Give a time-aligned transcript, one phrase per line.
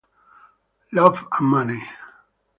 [0.93, 1.83] Love and Money